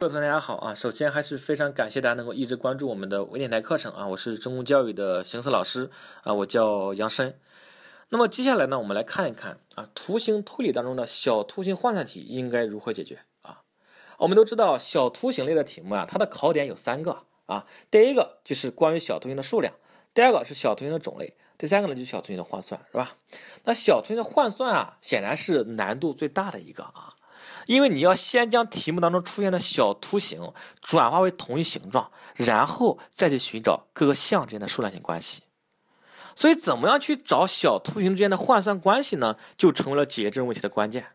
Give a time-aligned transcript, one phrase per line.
[0.00, 0.74] 各位同学大家好啊！
[0.74, 4.06] 首先还是非常感谢大家能够一直关注我们的微电台课程啊！
[4.06, 5.90] 我是中公教育的邢思老师
[6.22, 7.38] 啊，我叫杨申。
[8.08, 13.60] 那么接下来呢，我们来看一看啊，图形推理当中的小图形换算题应该如何解决啊？
[14.16, 19.74] 我们都知道小图形类的题目啊，它的考点有三个啊，第一个就是关于小图形的数量，
[20.14, 23.18] 第二个是小图形的种类，第三个呢就是小图形的换算，是吧？
[23.64, 27.16] 那小图形的换算啊，显然是难度最大的一个啊。
[27.66, 35.42] 因为你要先将题目当中出现的小图形转化为同一形状，然后再去寻找各个项之间的数量性关系。
[36.36, 39.36] 所以，怎么样去找小图形之间的换算关系呢？
[39.58, 41.08] 就成为了解决这种问题的关键。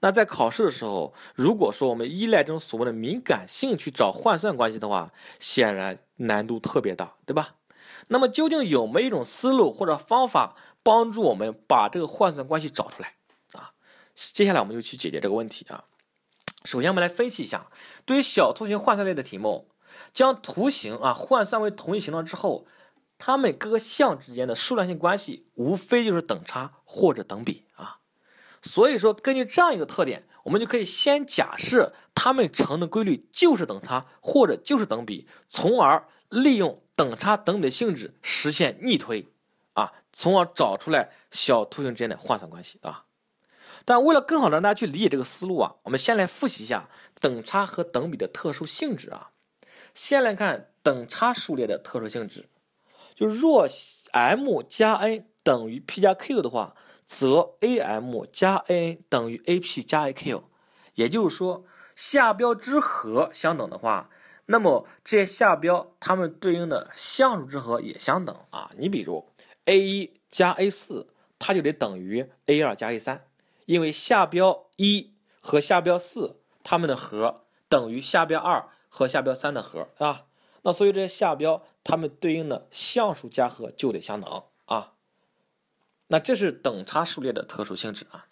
[0.00, 7.54] 那在考试的时候，如果说我们依赖这种所谓的敏感性去找换算关系的话，显然难度特别大，对吧？
[8.08, 13.14] 那么，究竟有没有一种思路或者方法帮助我们把这个换算关系找出来
[13.52, 13.72] 啊？
[14.34, 15.84] 接下来我们就去解决这个问题啊。
[16.64, 17.70] 首先，我们来分析一下，
[18.04, 19.70] 对于小图形换算类的题目，
[20.12, 22.66] 将图形啊换算为同一形状之后，
[23.16, 28.00] 它们各个项之间的数量性关系无非就是等差或者等比啊。
[28.60, 39.26] 所以说，根据这样一个特点，我们就可以先假设它们乘的规律就是等差或者就是等比，从而利用等差等比的性质实现逆推
[39.72, 43.06] 啊，从而找出来小图形之间的换算关系啊。
[43.84, 46.88] 但为了更好的让大家去理解这个思路啊，我们先来复习一下
[47.20, 49.30] 等差和等比的特殊性质啊。
[49.94, 52.48] 先来看等差数列的特殊性质，
[53.14, 53.66] 就若
[54.12, 60.42] m 加 n 等于 p 加 q 的话，则 am 加 an 等于 ap 加 aq。
[60.94, 61.64] 也就是说，
[61.96, 64.10] 下标之和相等的话，
[64.46, 68.70] 那么这些下标它们对应的项数之和也相等啊。
[68.76, 69.28] 你比如
[69.64, 71.08] a 一加 a 四，
[71.38, 73.24] 它就得等于 a 二加 a 三。
[73.70, 80.26] 因为下标一和下标四，它们的和等于下标二和下标三的和啊，
[80.62, 84.94] 那所以这些下标它们对应的项数加和就得相等啊。
[86.08, 88.26] 那这是等差数列的特殊性质啊。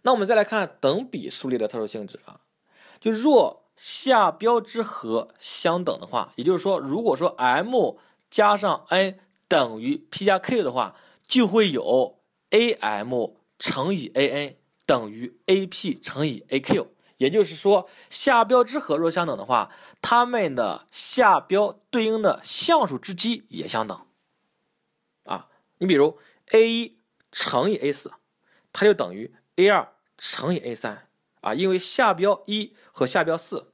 [0.00, 2.40] 那我们再来看等比数列的特殊性质啊，
[2.98, 7.98] 就若下标之和相等的话，也就是说，如果说 m
[8.30, 13.36] 加上 n 等于 p 加 q 的话，就会有 am。
[13.58, 19.70] 乘以 a n 等于 a p 乘以 a q，也就是说，下标之和若相等的话，
[20.00, 24.06] 它们的下标对应的项数之积也相等。
[25.24, 25.48] 啊，
[25.78, 26.18] 你比如
[26.52, 26.98] a 一
[27.30, 28.12] 乘以 a 四，
[28.72, 31.08] 它就等于 a 二乘以 a 三。
[31.40, 33.72] 啊，因为下标一和下标四，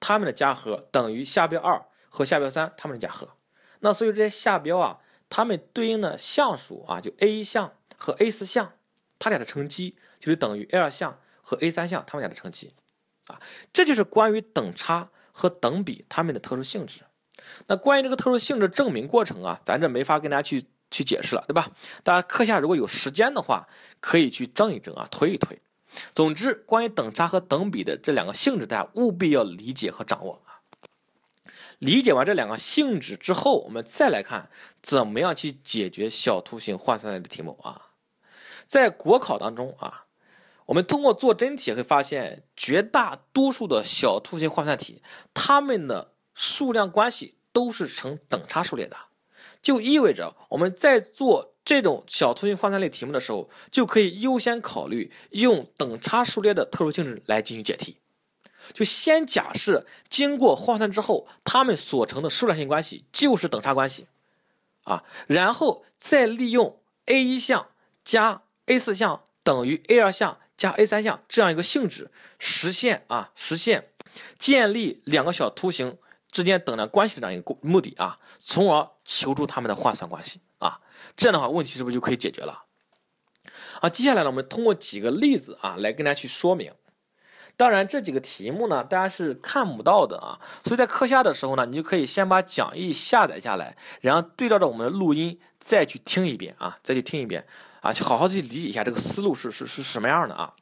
[0.00, 3.36] 它们的加和等于下标二和下标三它们的加和。
[3.80, 8.72] 那所以这些下标啊，它们对应的项数啊，就 a 一项和 a 四项。
[9.18, 12.72] 它俩的乘积就是等于 a 二项和 a 三项它们俩的乘积，
[13.26, 13.40] 啊，
[13.72, 17.02] 这就是关于等差和等比它们的特殊性质。
[17.68, 21.70] 那关于这个特殊性质证明过程啊，咱这没法跟大家去去解释了，对吧？
[22.02, 23.68] 大家课下如果有时间的话，
[24.00, 25.60] 可以去证一证啊，推一推。
[26.14, 30.60] 总之，关于等差和等比的这两个性质，大家务必要理解和掌握啊。
[31.78, 34.50] 理解完这两个性质之后，我们再来看
[34.82, 37.85] 怎么样去解决小图形换算类的题目啊。
[38.66, 40.06] 在国考当中啊，
[40.66, 48.96] 我们通过做真题会发现，绝大多数的小图形换算题，它们的数量关系都是呈等差数列的，
[49.62, 57.98] 就意味着我们在做这种小图形换算类题目的时候，就可以优先考虑用等差数列的特殊性质来进行解题。
[58.72, 64.08] 就先假设经过换算之后，它们所成的数量性关系就是等差关系，
[64.82, 67.68] 啊，然后再利用 a 一项
[68.04, 73.90] 加 a 四项等于 a 二项加 a 三项这样一个性质，实现啊实现
[74.38, 75.98] 建立两个小图形
[76.30, 80.80] 之间等量关系的这样一个目的啊，从而求出它们的换算关系啊，
[81.16, 82.64] 这样的话问题是不是就可以解决了？
[83.80, 86.72] 啊，接下来呢，我们通过几个例子啊来跟大家去说明。
[87.58, 97.46] 当然，这几个题目呢，大家是看不到的啊，所以在课下的时候呢，你就可以先把讲义下载下来，然后对照着我们的录音再去听一遍啊，再去听一遍
[97.80, 100.54] 啊，好好去理解一下这个思路是是是什么样的啊。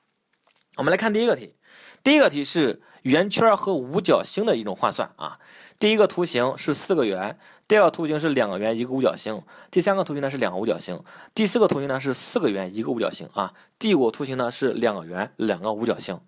[0.77, 1.57] 我们来看第一个题，
[2.03, 5.39] 第一个题是圆圈和五角星的一种换算啊。
[5.79, 11.03] 第一个图形是四个圆，第二个图形是两个圆一个五角星，第三个图形呢是两个五角星，
[11.35, 16.21] 第四个图形呢是四个圆一个五角星啊，第五个图形呢是两个圆两个五角星。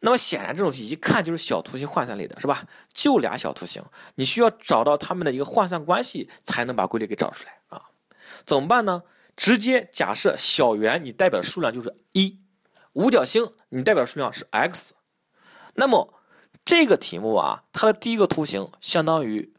[0.00, 2.64] 那么显然，这种题一看就是小图形换算类的，是吧？
[2.94, 3.82] 就俩小图形，
[4.14, 7.86] 你需要找到它们的一个换算关系，才能把规律给找出来啊。
[8.46, 9.02] 怎么办呢？
[9.38, 12.40] 直接假设小圆你代表的数量就是一，
[12.94, 14.94] 五角星你代表的数量是 x。
[15.74, 16.12] 那么
[16.64, 19.54] 这个题目啊，它的第一个图形相当于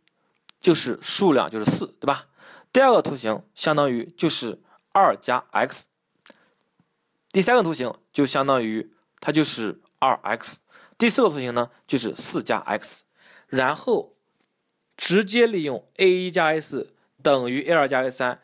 [0.59, 2.27] 就是数量就是四，对吧？
[2.73, 4.61] 第二个图形相当于就是
[4.91, 5.85] 二加 x，
[7.31, 8.91] 第三个图形就相当于
[9.21, 10.59] 它就是二 x，
[10.97, 13.03] 第四个图形呢就是四加 x，
[13.47, 14.17] 然后
[14.97, 16.93] 直接利用 a 一加 a 四
[17.23, 18.41] 等于 a 二加 a 三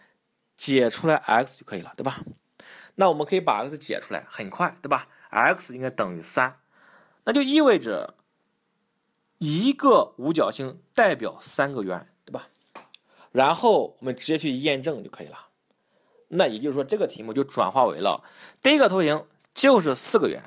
[0.56, 2.24] 解出来 x 就可以了，对吧？
[2.96, 6.60] 那我们可以把 x 解出来，很快，对吧？x 应该等于三，
[7.26, 8.16] 那就意味着
[9.38, 12.48] 一个五角星代表三个圆，对吧？
[13.32, 15.48] 然后我们直接去验证就可以了。
[16.30, 18.24] 那也就是说，这个题目就转化为了
[18.62, 20.42] 第一个图形就是四个圆，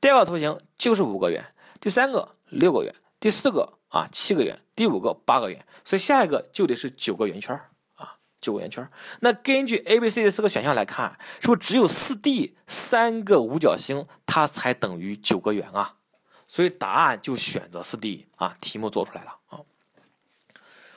[0.00, 7.58] 第二个图形就是五个圆，第三个六个圆，第四个啊七个圆，第五个八个圆，所以下一个就得是九个圆圈，
[8.44, 8.86] 九个圆圈。
[9.20, 15.94] 那根据 A、B、C 的四个选项来看，是不是只有四 D 三个五角星它才等于九个圆啊？
[16.46, 18.54] 所以答案就选择四 D 啊。
[18.60, 19.64] 题目做出来了啊。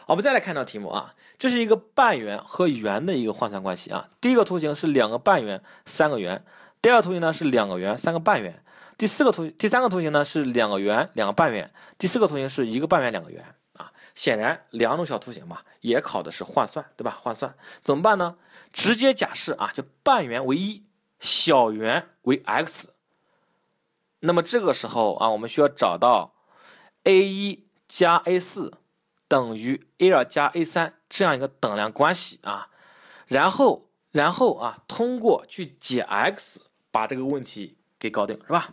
[0.05, 1.15] 好，我们再来看道题目啊。
[1.37, 4.09] 这是一个半圆和圆的一个换算关系啊。
[4.19, 6.39] 第一个图形是两个半圆，三个圆；
[6.81, 8.51] 第二个图形呢是两个圆，三个半圆；
[8.97, 13.45] 第四个图，第三个图形呢是两个圆，两个半圆；第四个图形是一个半圆，两个圆。
[14.17, 17.11] 显然两种小图形嘛，也考的是换算，对吧？
[17.11, 18.37] 换算怎么办呢？
[18.73, 20.87] 直接假设啊，就半圆为一，
[21.19, 22.89] 小圆为 x。
[24.21, 26.33] 那么这个时候啊，我们需要找到
[27.03, 28.79] a 一加 a 四。
[29.29, 32.69] 等于 a 二加 a 三这样一个等量关系啊，
[33.27, 36.61] 然后然后啊，通过去解 x
[36.91, 38.69] 把这个问题给搞定，是吧？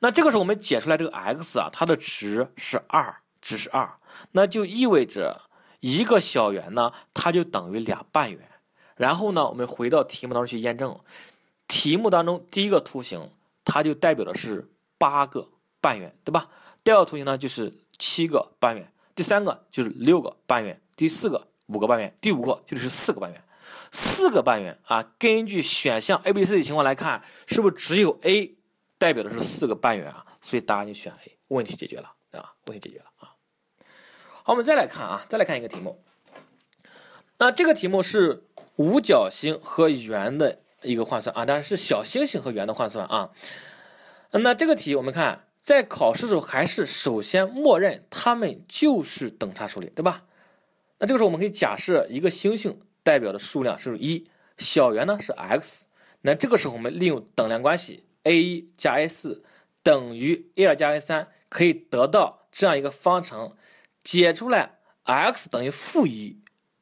[0.00, 3.98] 那这个时候我们解出来这个 x 啊，它的值是二，只是二，
[4.32, 5.42] 那就意味着
[5.80, 8.40] 一个小圆呢，它就等于俩半圆。
[8.96, 10.98] 然后呢，我们回到题目当中去验证，
[11.68, 13.30] 题目当中第一个图形
[13.62, 15.46] 它就代表的是八个
[15.82, 16.48] 半圆，对吧？
[16.82, 18.90] 第二个图形呢就是七个半圆。
[19.14, 23.44] 第三个就是六个半圆，第四个五个半圆，第五个就是四个半圆。
[23.92, 28.54] 四个半圆啊，根据选项 A、B、C 的情况来看，是不是只有 A
[28.96, 30.24] 代表的是四个半圆啊？
[30.40, 32.54] 所以答案就选 A，问题解决了，对吧？
[32.66, 33.33] 问题解决了啊。
[34.46, 35.98] 好，我们再来看啊，再来看一个题目。
[37.38, 38.44] 那这个题目是
[38.76, 43.30] 五角星和圆的一个换算啊，当然是小星星和圆的换算啊。
[44.32, 45.46] 那这个题我们看。
[45.64, 50.24] 在考试的时候，还是首先默认它们就是等差数列，对吧？
[50.98, 55.86] 那这个时候我们可以假设一个星星代表的数量是一，小圆呢是 x。
[56.20, 59.42] 那这个时候我们利用等量关系 a 一加 a 四
[59.82, 63.56] 等于 a 二加 a 三，可以得到这样一个方程，
[64.04, 66.40] 解出来 x 等于负一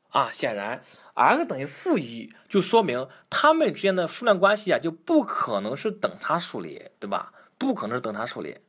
[0.09, 0.31] 啊。
[0.31, 0.85] 显然
[1.15, 7.33] x 等于负一，就说明它们之间的数量关系啊就不可能是等差数列，对吧？
[7.57, 8.61] 不可能是等差数列。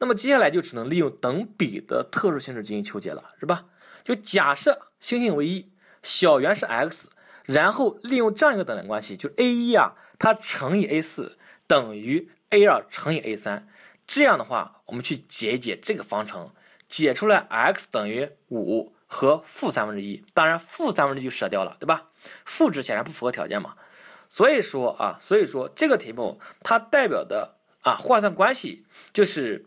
[0.00, 3.66] 那么接下来就只能利用等比的特殊性质进行求解了，是吧？
[4.04, 5.70] 就假设星星为一，
[6.02, 7.10] 小圆是 x，
[7.44, 13.68] 然后利用这样一个等量关系，就 a 一啊，它乘以 a 四等于 a 二乘以 a 三。
[14.06, 16.52] 这样的话，我们去解一解这个方程，
[16.88, 20.24] 解出来 x 等于五和负三分之一。
[20.34, 22.08] 当然，负三分之一就舍掉了，对吧？
[22.44, 23.76] 负值显然不符合条件嘛。
[24.28, 29.66] 所以说啊，所以说这个题目它代表的啊换算关系就是。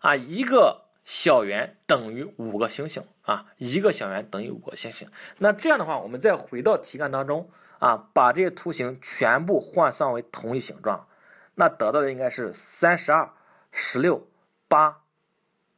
[0.00, 5.08] 啊，一个小圆等于五个星星啊，一个小圆等于五个星星。
[5.38, 11.08] 那这样的话，我们再回到题干当中啊，把这些图形全部换算为同一形状，
[11.54, 13.32] 那得到的应该是三十二、
[13.72, 14.28] 十六、
[14.68, 15.00] 八、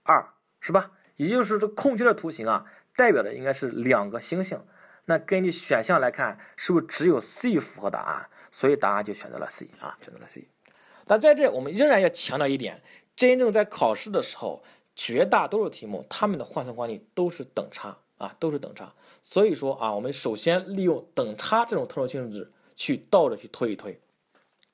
[0.07, 0.93] 二，是吧？
[1.17, 4.61] 也就是这空缺的图形啊，代表的应该是两个星星。
[5.07, 8.29] 那根据选项来看，是不是只有 C 符合答案？
[8.51, 10.49] 所以答案就选择了 C 啊，选择了 C。
[11.07, 12.83] 但在这，我们仍然要强调一点。
[13.15, 14.63] 真正在考试的时候，
[14.95, 18.93] 绝大多数题目它们的换算关系都是等差啊，都是等差。
[19.23, 24.01] 所以说啊，我们首先利用等差这种特殊性质去倒着去推一推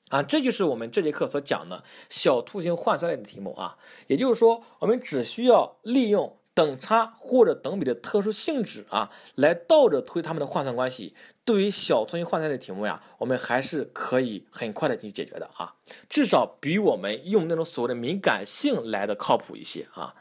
[0.09, 3.77] 啊，这就是我们这节课所讲的小图形换算类的题目啊。
[4.07, 6.37] 也就是说，我们只需要利用。
[6.55, 11.15] 等差或者等比的特殊性质啊，来倒着推它们的换算关系。
[11.43, 15.73] 对于小图形换算类题目呀，我们还是可以很快的去解决的啊，
[16.07, 20.13] 至少比我们用那种所谓的敏感性来的靠谱一些啊。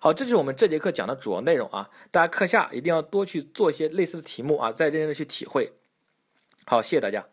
[0.00, 5.72] 好，这就是我们这节课讲的主要内容啊，大家课下一定要多去做一些类似的题目啊，再认真的去体会。
[6.66, 7.29] 好，谢谢大家。